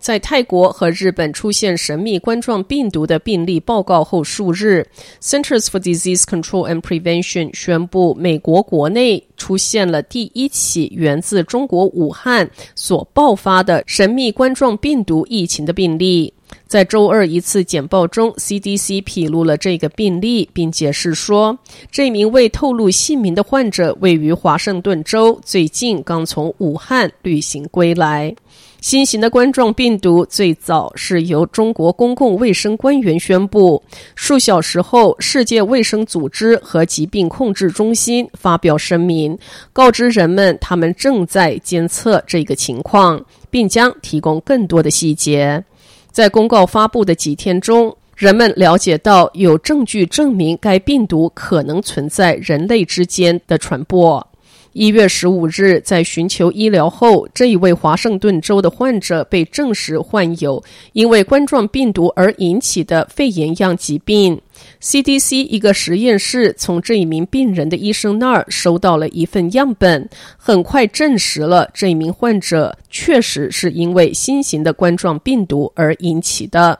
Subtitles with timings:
[0.00, 4.86] 在泰国和日本出现神秘冠状病毒的病例报告后数日
[5.20, 16.32] ，Centers for Disease Control and Prevention 宣布，美国国内出现了第一起源自中国武汉所爆发的神秘冠状病毒疫情的病例。
[16.66, 21.58] 在周二一次简报中，CDC 披露了这个病例，并解释说，
[21.90, 28.34] 这名未透露姓名的患者位于华盛顿州，最近刚从武汉旅行归来。
[28.80, 33.82] 新型的冠状病毒最早是由中国公共卫生官员宣布，
[34.14, 39.36] 数小时后，世界卫生组织和疾病控制中心发表声明，
[39.72, 45.62] 告知人们他们正在监测这个情况，并将提供更多的细节。
[46.10, 54.29] 在公告发布的几天中，人们了解到有证据证明该病毒可能存在人类之间的传播。
[54.72, 64.40] 一月十五日，在寻求医疗后，这一位华盛顿州的患者被证实患有因为冠状病毒而引起的肺炎样疾病。
[64.80, 76.78] CDC 一个实验室从这一名病人的医生那儿收到了一份样本，很快证实了这一名患者确实是因为新型的冠状病毒而引起的。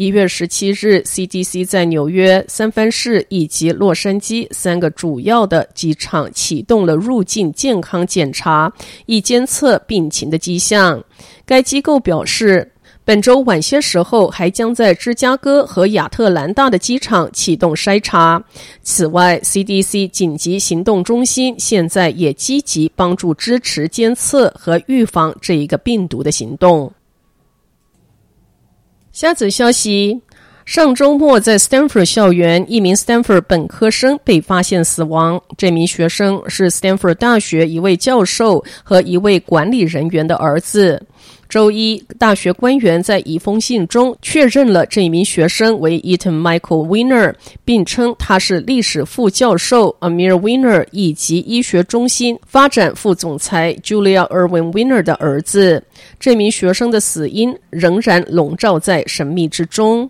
[0.00, 8.72] 一月十七日，CDC 在纽约、三藩市以及洛杉矶三个主要的机场启动了入境健康检查，
[9.04, 11.04] 以监测病情的迹象。
[11.44, 12.72] 该机构表示，
[13.04, 18.42] 本周晚些时候还将在芝加哥和亚特兰大的机场启动筛查。
[18.82, 26.90] 此外，CDC 紧急行动中心现在也积极帮助支持监测和预防这一个病毒的行动。
[29.20, 30.18] 加子消息：
[30.64, 35.38] 上周末在 Stanford 校园，一名 Stanford 本科生被发现死亡。
[35.58, 41.02] 这名学生是 Stanford 大学一位教授和一位管理人员的儿子。
[41.50, 47.34] 周一，大学官员在一封信中确认了这名学生为 Eaton Michael Weiner，
[47.64, 55.82] 并称他是历史副教授 Amir Weiner 以及医学中心发展副总裁 Julia Irwin Weiner 的儿子。
[56.20, 60.08] 这名学生的死因仍然笼罩在神秘之中。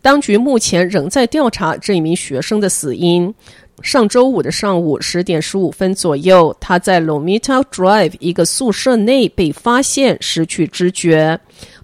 [0.00, 3.34] 当局目前仍在调查这名学生的死因。
[3.82, 11.38] 上周五的上午十点十五分左右，他在 Lomita Drive 一个宿舍内被发现失去知觉。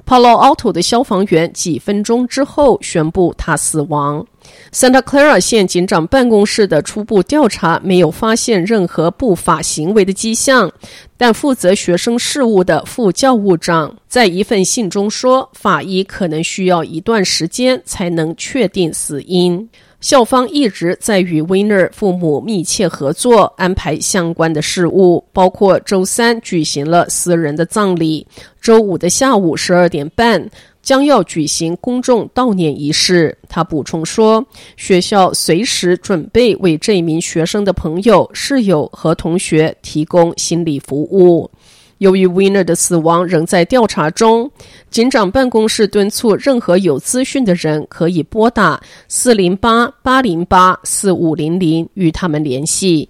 [0.06, 4.27] Palo Alto 的消防员几分钟之后宣布他死亡。
[4.71, 10.71] Santa Clara 县警长办公室的初步调查没有发现任何不法行为的迹象，
[11.16, 19.66] 但负责学生事务的副教务长在一份信中说，法医可能需要一段时间才能确定死因。
[20.04, 28.26] 校方一直在与 Winner 父母密切合作，安排相关的事务，包括周三举行了私人的葬礼，
[28.60, 30.47] 周五的下午十二点半
[30.82, 33.34] 将要举行公众悼念仪式。
[33.48, 41.50] 他补充说，学校随时准备为这名学生的朋友、室友和同学提供心理服务。
[41.99, 44.50] 由于 Winner 的死亡仍在调查中，
[44.91, 53.09] 警长办公室敦促任何有资讯的人可以拨打四零八八零八四五零零与他们联系。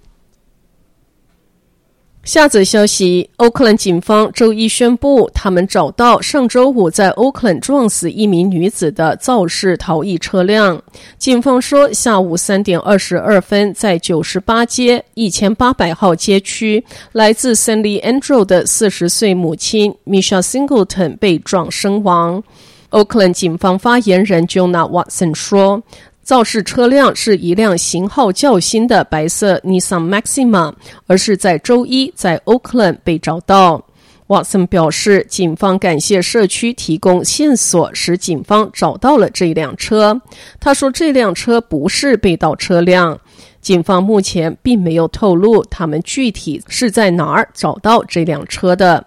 [2.25, 10.81] 下则消息：欧克兰警方周一宣布，他们找到上周五在欧克兰撞死一名女子的肇事逃逸车辆。
[11.19, 22.43] 警方说，下午三点二十二分，在九十八街一千八百号街区，来自 San Leandro 的四十岁母亲 Michelle Singleton 被撞身亡。
[22.89, 25.83] 欧克兰警方发言人 Jonah Watson 说。
[26.25, 30.73] 肇事车辆是一辆型号较新的白色 Nissan Maxima，
[31.05, 33.85] 而是在周一在 Oakland 被找到。
[34.27, 40.19] 瓦森表示，警方感谢社区提供线索，使警方找到了这辆车。
[40.59, 43.19] 他说，这辆车不是被盗车辆。
[43.61, 49.05] 警方目前并没有透露他们具体是在哪儿找到这辆车的。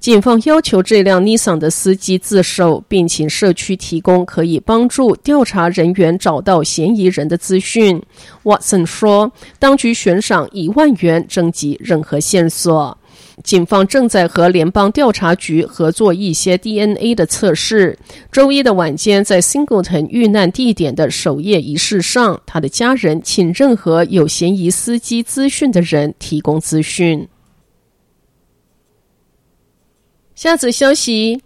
[0.00, 8.02] 警方要求这辆 Nissan 的司机自首，并请社区提供可以帮助调查人员找到嫌疑人的资讯。
[8.42, 12.96] Watson 说，当局悬赏一万元征集任何线索。
[13.44, 17.98] 警方正在和联邦调查局合作一些 DNA 的测试。
[18.32, 27.28] 周一的晚间，在 Singleton 遇难地点的守夜仪式上，他的家人请任何有嫌疑司机资讯的人提供资讯。
[30.40, 31.38] 下则消息。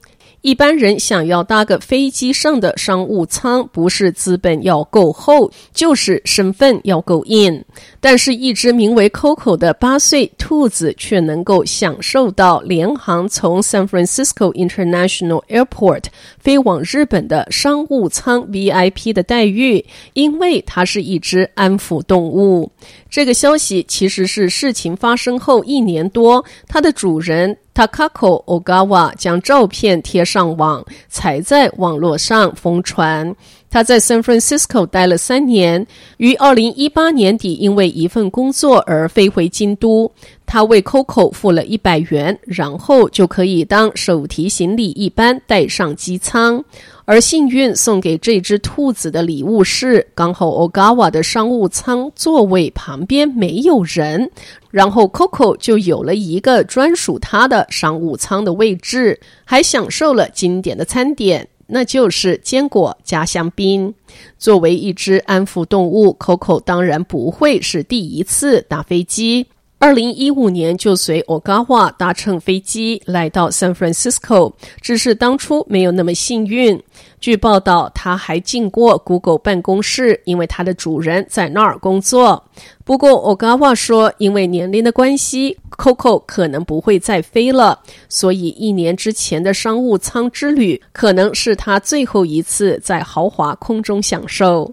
[0.42, 7.64] 一般人想要搭个飞机上的商务舱，不是资本要够厚，就是身份要够硬。
[7.98, 16.04] 但是，一只名为 Coco 的八岁兔子却能够享受到联航从 San Francisco International Airport
[16.38, 22.70] 飞往日本的商务舱 VIP 的待遇，因为它是一只安抚动物。
[23.10, 27.56] 这个消息其实是事情发生后一年多，它的主人。
[27.74, 33.34] Takako Ogawa 将照片贴上网，才在网络上疯传。
[33.68, 35.84] 他在 San Francisco 待了三年，
[36.18, 40.10] 于二零一八年底因为一份工作而飞回京都。
[40.54, 46.64] 他为 Coco 付了一百元，然后就可以当手提行李一般带上机舱。
[47.04, 54.30] 而幸运送给这只兔子的礼物是，刚好 Ogawa 的商务舱座位旁边没有人，
[54.70, 63.92] 然后 Coco 就有了一个专属他的商务舱的位置，还享受了经典的餐点，那就是坚果加香槟。
[64.38, 69.48] 作为一只安抚动物，Coco 当然不会是第一次搭飞机。
[69.84, 74.50] 二零一五年就随 Ogawa 搭乘飞机来到 San Francisco，
[74.80, 76.82] 只是当初没有那么幸运。
[77.20, 82.42] 据报道，他还进过 Google 办公室，因为他的主人在那儿工作。
[82.82, 87.78] 不过 Ogawa 说，因为年龄的关系，Coco 可能不会再飞了，
[88.08, 94.72] 所以一年之前的商务舱之旅可能是他最后一次在豪华空中享受。